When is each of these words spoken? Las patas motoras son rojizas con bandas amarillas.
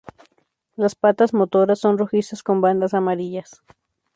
Las 0.75 0.95
patas 0.95 1.31
motoras 1.31 1.77
son 1.77 1.99
rojizas 1.99 2.41
con 2.41 2.59
bandas 2.59 2.95
amarillas. 2.95 3.61